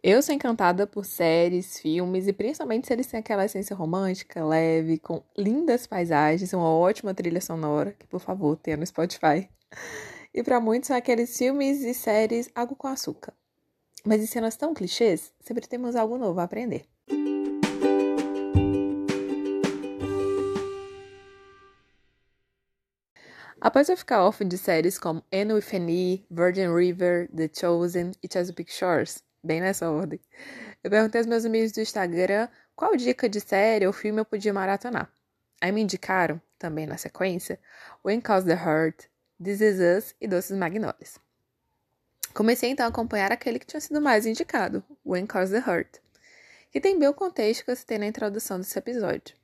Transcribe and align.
Eu 0.00 0.22
sou 0.22 0.32
encantada 0.32 0.86
por 0.86 1.04
séries, 1.04 1.80
filmes 1.80 2.28
e 2.28 2.32
principalmente 2.32 2.86
se 2.86 2.92
eles 2.92 3.08
têm 3.08 3.18
aquela 3.18 3.44
essência 3.44 3.74
romântica, 3.74 4.44
leve, 4.44 4.96
com 4.96 5.24
lindas 5.36 5.88
paisagens, 5.88 6.52
uma 6.52 6.72
ótima 6.72 7.12
trilha 7.12 7.40
sonora, 7.40 7.92
que 7.98 8.06
por 8.06 8.20
favor 8.20 8.56
tenha 8.56 8.76
no 8.76 8.86
Spotify. 8.86 9.48
E 10.32 10.42
para 10.42 10.60
muitos 10.60 10.88
são 10.88 10.96
aqueles 10.96 11.36
filmes 11.36 11.82
e 11.82 11.94
séries 11.94 12.50
água 12.54 12.76
com 12.76 12.86
açúcar. 12.86 13.32
Mas 14.04 14.22
em 14.22 14.26
cenas 14.26 14.56
tão 14.56 14.74
clichês, 14.74 15.32
sempre 15.40 15.66
temos 15.66 15.96
algo 15.96 16.18
novo 16.18 16.38
a 16.38 16.44
aprender. 16.44 16.84
Após 23.60 23.88
eu 23.88 23.96
ficar 23.96 24.22
órfã 24.22 24.46
de 24.46 24.56
séries 24.56 24.98
como 24.98 25.24
Anne 25.32 25.54
with 25.54 26.26
Virgin 26.30 26.72
River, 26.72 27.28
The 27.34 27.50
Chosen 27.52 28.12
e 28.22 28.28
Chesapeake 28.32 28.72
Shores, 28.72 29.24
bem 29.42 29.60
nessa 29.60 29.90
ordem. 29.90 30.20
Eu 30.82 30.90
perguntei 30.90 31.20
aos 31.20 31.26
meus 31.26 31.44
amigos 31.44 31.72
do 31.72 31.80
Instagram 31.80 32.48
qual 32.74 32.96
dica 32.96 33.28
de 33.28 33.40
série 33.40 33.86
ou 33.86 33.92
filme 33.92 34.20
eu 34.20 34.24
podia 34.24 34.52
maratonar. 34.52 35.12
Aí 35.60 35.72
me 35.72 35.82
indicaram, 35.82 36.40
também 36.58 36.86
na 36.86 36.96
sequência, 36.96 37.58
When 38.04 38.20
Calls 38.20 38.44
the 38.44 38.54
Heart, 38.54 39.06
This 39.42 39.60
Is 39.60 39.78
Us 39.80 40.14
e 40.20 40.28
Doces 40.28 40.56
Magnólias. 40.56 41.18
Comecei 42.34 42.70
então 42.70 42.86
a 42.86 42.88
acompanhar 42.88 43.32
aquele 43.32 43.58
que 43.58 43.66
tinha 43.66 43.80
sido 43.80 44.00
mais 44.00 44.26
indicado, 44.26 44.84
When 45.04 45.26
Calls 45.26 45.50
the 45.50 45.58
Heart, 45.58 45.98
que 46.70 46.80
tem 46.80 46.98
bem 46.98 47.08
o 47.08 47.14
contexto 47.14 47.64
que 47.64 47.70
eu 47.70 47.76
citei 47.76 47.98
na 47.98 48.06
introdução 48.06 48.58
desse 48.58 48.78
episódio. 48.78 49.36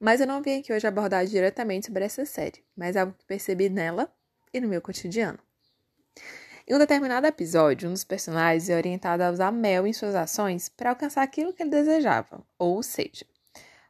Mas 0.00 0.20
eu 0.20 0.26
não 0.26 0.40
vim 0.40 0.60
aqui 0.60 0.72
hoje 0.72 0.86
abordar 0.86 1.26
diretamente 1.26 1.86
sobre 1.86 2.04
essa 2.04 2.24
série, 2.24 2.64
mas 2.76 2.96
algo 2.96 3.12
que 3.12 3.26
percebi 3.26 3.68
nela 3.68 4.10
e 4.54 4.60
no 4.60 4.68
meu 4.68 4.80
cotidiano. 4.80 5.38
Em 6.70 6.74
um 6.74 6.78
determinado 6.78 7.26
episódio, 7.26 7.88
um 7.88 7.94
dos 7.94 8.04
personagens 8.04 8.68
é 8.68 8.76
orientado 8.76 9.22
a 9.22 9.30
usar 9.30 9.50
mel 9.50 9.86
em 9.86 9.92
suas 9.94 10.14
ações 10.14 10.68
para 10.68 10.90
alcançar 10.90 11.22
aquilo 11.22 11.50
que 11.50 11.62
ele 11.62 11.70
desejava, 11.70 12.44
ou 12.58 12.82
seja, 12.82 13.24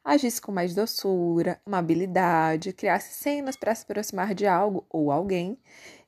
agisse 0.05 0.41
com 0.41 0.53
mais 0.53 0.77
doçura, 0.77 1.61
amabilidade, 1.67 2.73
criasse 2.73 3.13
cenas 3.15 3.57
para 3.57 3.75
se 3.75 3.83
aproximar 3.83 4.33
de 4.33 4.47
algo 4.47 4.87
ou 4.89 5.11
alguém 5.11 5.59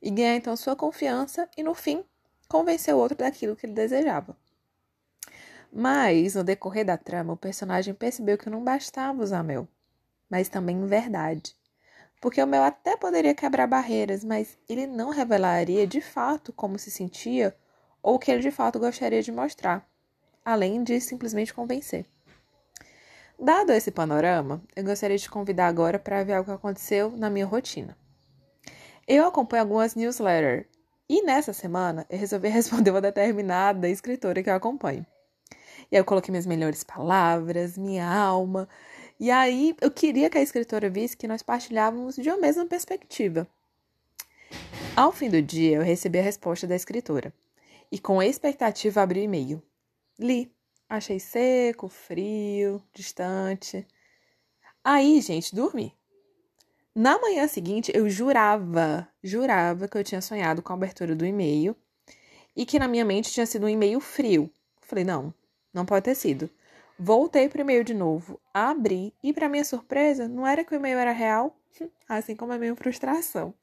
e 0.01 0.13
ganhar 0.13 0.37
então 0.37 0.57
sua 0.57 0.77
confiança 0.77 1.51
e, 1.57 1.63
no 1.65 1.75
fim, 1.75 2.05
convencer 2.49 2.95
o 2.95 2.99
outro 2.99 3.19
daquilo 3.19 3.57
que 3.57 3.67
ele 3.67 3.75
desejava. 3.75 4.37
Mas, 5.73 6.37
no 6.37 6.45
decorrer 6.45 6.85
da 6.85 6.97
trama, 6.97 7.33
o 7.33 7.37
personagem 7.37 7.95
percebeu 7.95 8.39
que 8.39 8.49
não 8.49 8.63
bastava 8.63 9.21
usar 9.21 9.43
mel, 9.43 9.67
mas 10.31 10.49
também 10.49 10.87
verdade. 10.87 11.57
Porque 12.21 12.43
o 12.43 12.47
mel 12.47 12.63
até 12.63 12.97
poderia 12.97 13.35
quebrar 13.35 13.67
barreiras, 13.67 14.23
mas 14.23 14.59
ele 14.69 14.87
não 14.87 15.11
revelaria 15.11 15.87
de 15.87 16.01
fato 16.01 16.53
como 16.53 16.79
se 16.79 16.91
sentia 16.91 17.57
ou 18.03 18.15
o 18.15 18.19
que 18.19 18.31
ele 18.31 18.43
de 18.43 18.51
fato 18.51 18.79
gostaria 18.79 19.23
de 19.23 19.33
mostrar, 19.33 19.89
além 20.45 20.83
de 20.83 21.01
simplesmente 21.01 21.55
convencer. 21.55 22.07
Dado 23.39 23.73
esse 23.73 23.91
panorama, 23.91 24.63
eu 24.77 24.85
gostaria 24.85 25.17
de 25.17 25.31
convidar 25.31 25.67
agora 25.67 25.99
para 25.99 26.23
ver 26.23 26.35
algo 26.35 26.51
que 26.51 26.55
aconteceu 26.55 27.11
na 27.11 27.31
minha 27.31 27.47
rotina. 27.47 27.97
Eu 29.09 29.27
acompanho 29.27 29.63
algumas 29.63 29.95
newsletters 29.95 30.67
e 31.09 31.23
nessa 31.23 31.53
semana 31.53 32.07
eu 32.11 32.19
resolvi 32.19 32.49
responder 32.53 32.91
uma 32.91 33.01
determinada 33.01 33.89
escritora 33.89 34.43
que 34.43 34.51
eu 34.51 34.55
acompanho. 34.55 35.07
E 35.91 35.97
eu 35.97 36.05
coloquei 36.05 36.31
minhas 36.31 36.47
melhores 36.47 36.85
palavras, 36.85 37.77
minha 37.79 38.07
alma, 38.07 38.69
e 39.21 39.31
aí 39.31 39.77
eu 39.83 39.91
queria 39.91 40.31
que 40.31 40.39
a 40.39 40.43
escritora 40.43 40.89
visse 40.89 41.17
que 41.17 41.29
nós 41.29 41.43
partilhávamos 41.43 42.17
de 42.17 42.29
uma 42.31 42.39
mesma 42.39 42.65
perspectiva. 42.65 43.47
Ao 44.97 45.13
fim 45.13 45.29
do 45.29 45.41
dia, 45.43 45.77
eu 45.77 45.83
recebi 45.83 46.19
a 46.19 46.23
resposta 46.23 46.67
da 46.67 46.75
escritora 46.75 47.33
e, 47.93 47.99
com 47.99 48.23
expectativa, 48.23 49.03
abri 49.03 49.21
o 49.21 49.25
e-mail. 49.25 49.63
Li. 50.19 50.51
Achei 50.89 51.21
seco, 51.21 51.87
frio, 51.89 52.83
distante. 52.93 53.87
Aí, 54.83 55.21
gente, 55.21 55.55
dormi. 55.55 55.95
Na 56.95 57.21
manhã 57.21 57.47
seguinte, 57.47 57.93
eu 57.95 58.11
jurava, 58.11 59.07
jurava 59.23 59.87
que 59.87 59.97
eu 59.97 60.03
tinha 60.03 60.21
sonhado 60.21 60.63
com 60.63 60.73
a 60.73 60.77
abertura 60.77 61.15
do 61.15 61.25
e-mail 61.25 61.77
e 62.57 62.67
que 62.67 62.79
na 62.79 62.89
minha 62.89 63.05
mente 63.05 63.31
tinha 63.31 63.47
sido 63.47 63.67
um 63.67 63.69
e-mail 63.69 64.01
frio. 64.01 64.51
Falei, 64.81 65.05
não, 65.05 65.33
não 65.73 65.87
pode 65.87 66.07
ter 66.07 66.17
sido. 66.17 66.51
Voltei 67.03 67.49
para 67.49 67.61
o 67.61 67.61
e-mail 67.63 67.83
de 67.83 67.95
novo, 67.95 68.39
abri 68.53 69.15
e, 69.23 69.33
para 69.33 69.49
minha 69.49 69.65
surpresa, 69.65 70.29
não 70.29 70.47
era 70.47 70.63
que 70.63 70.75
o 70.75 70.77
e-mail 70.77 70.99
era 70.99 71.13
real, 71.13 71.57
assim 72.07 72.37
como 72.37 72.53
a 72.53 72.59
minha 72.59 72.77
frustração. 72.77 73.55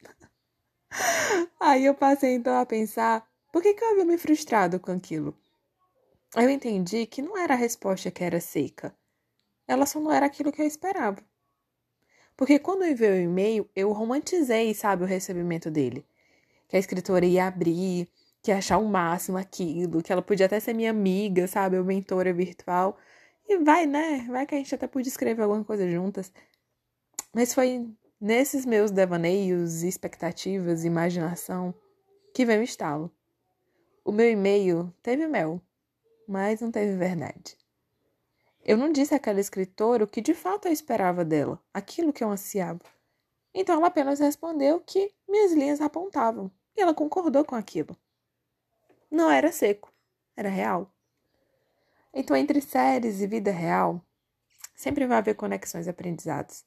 Aí 1.62 1.86
eu 1.86 1.94
passei 1.94 2.34
então 2.34 2.60
a 2.60 2.66
pensar 2.66 3.30
por 3.54 3.62
que, 3.62 3.76
que 3.76 3.84
eu 3.84 3.92
havia 3.92 4.06
me 4.06 4.18
frustrado 4.18 4.80
com 4.80 4.92
aquilo. 4.92 5.38
Eu 6.36 6.50
entendi 6.50 7.06
que 7.06 7.22
não 7.22 7.38
era 7.38 7.54
a 7.54 7.58
resposta 7.58 8.10
que 8.10 8.24
era 8.24 8.42
seca, 8.42 8.98
ela 9.68 9.86
só 9.86 10.00
não 10.00 10.12
era 10.12 10.26
aquilo 10.26 10.52
que 10.52 10.64
eu 10.64 10.66
esperava. 10.66 11.22
Porque 12.36 12.58
quando 12.58 12.86
eu 12.86 12.92
enviei 12.92 13.12
o 13.12 13.22
e-mail, 13.22 13.70
eu 13.76 13.92
romantizei, 13.92 14.74
sabe, 14.74 15.04
o 15.04 15.08
recebimento 15.08 15.70
dele. 15.70 16.04
Que 16.68 16.76
a 16.76 16.80
escritora 16.80 17.24
ia 17.24 17.46
abrir, 17.46 18.10
que 18.42 18.50
ia 18.50 18.58
achar 18.58 18.80
o 18.80 18.90
máximo 18.90 19.38
aquilo, 19.38 20.02
que 20.02 20.12
ela 20.12 20.24
podia 20.24 20.48
até 20.48 20.60
ser 20.60 20.74
minha 20.74 20.90
amiga, 20.90 21.48
sabe, 21.48 21.78
ou 21.78 21.86
mentora 21.86 22.34
virtual. 22.34 22.98
E 23.48 23.58
vai, 23.58 23.86
né? 23.86 24.26
Vai 24.30 24.46
que 24.46 24.56
a 24.56 24.58
gente 24.58 24.76
até 24.76 24.88
podia 24.88 25.10
escrever 25.10 25.44
alguma 25.44 25.64
coisa 25.64 25.90
juntas. 25.90 26.32
Mas 27.34 27.54
foi 27.54 27.90
nesses 28.20 28.66
meus 28.66 28.92
devaneios, 28.92 29.84
expectativas, 29.84 30.84
imaginação 30.84 31.74
que 32.34 32.46
veio 32.46 32.62
o 32.62 32.64
estalo. 32.64 33.12
O 34.04 34.12
meu 34.12 34.30
e-mail 34.30 34.94
teve 35.02 35.28
mel, 35.28 35.62
mas 36.28 36.62
não 36.62 36.72
teve 36.72 36.96
verdade. 36.96 37.58
Eu 38.64 38.76
não 38.76 38.92
disse 38.92 39.16
àquela 39.16 39.40
escritora 39.40 40.04
o 40.04 40.08
que 40.08 40.20
de 40.20 40.34
fato 40.34 40.68
eu 40.68 40.74
esperava 40.74 41.24
dela, 41.24 41.62
aquilo 41.74 42.12
que 42.12 42.24
eu 42.24 42.30
ansiava. 42.30 42.82
Então 43.54 43.76
ela 43.76 43.88
apenas 43.88 44.20
respondeu 44.20 44.82
que 44.82 45.14
minhas 45.28 45.54
linhas 45.54 45.80
apontavam, 45.80 46.52
e 46.76 46.82
ela 46.82 46.94
concordou 46.94 47.46
com 47.46 47.56
aquilo. 47.56 47.96
Não 49.10 49.32
era 49.32 49.52
seco, 49.52 49.92
era 50.36 50.50
real. 50.50 50.94
Então, 52.20 52.36
entre 52.36 52.60
séries 52.62 53.22
e 53.22 53.28
vida 53.28 53.52
real, 53.52 54.04
sempre 54.76 55.06
vai 55.06 55.20
haver 55.20 55.36
conexões 55.36 55.86
e 55.86 55.90
aprendizados. 55.92 56.66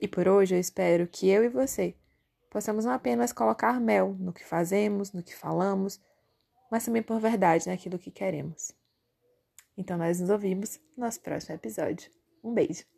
E 0.00 0.06
por 0.06 0.28
hoje 0.28 0.54
eu 0.54 0.60
espero 0.60 1.08
que 1.08 1.28
eu 1.28 1.42
e 1.42 1.48
você 1.48 1.96
possamos 2.48 2.84
não 2.84 2.92
apenas 2.92 3.32
colocar 3.32 3.80
mel 3.80 4.14
no 4.20 4.32
que 4.32 4.44
fazemos, 4.44 5.12
no 5.12 5.20
que 5.20 5.34
falamos, 5.34 6.00
mas 6.70 6.84
também 6.84 7.02
por 7.02 7.18
verdade 7.18 7.66
naquilo 7.66 7.98
que 7.98 8.12
queremos. 8.12 8.70
Então, 9.76 9.98
nós 9.98 10.20
nos 10.20 10.30
ouvimos 10.30 10.78
no 10.96 11.04
nosso 11.04 11.20
próximo 11.20 11.56
episódio. 11.56 12.08
Um 12.44 12.54
beijo! 12.54 12.93